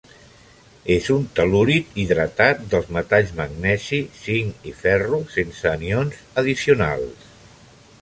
És 0.95 1.09
un 1.15 1.27
tel·lurit 1.39 1.91
hidratat 2.03 2.65
dels 2.73 2.89
metalls 2.97 3.35
magnesi, 3.41 4.01
zinc 4.25 4.67
i 4.73 4.77
ferro, 4.83 5.23
sense 5.39 5.73
anions 5.77 6.27
addicionals. 6.45 7.33